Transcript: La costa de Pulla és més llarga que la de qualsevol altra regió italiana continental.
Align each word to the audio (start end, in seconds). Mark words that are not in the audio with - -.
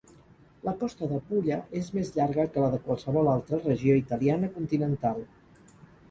La 0.67 0.71
costa 0.83 1.07
de 1.09 1.17
Pulla 1.25 1.57
és 1.79 1.89
més 1.97 2.09
llarga 2.15 2.45
que 2.55 2.63
la 2.63 2.69
de 2.75 2.79
qualsevol 2.87 3.29
altra 3.33 3.59
regió 3.65 3.99
italiana 3.99 4.49
continental. 4.57 5.21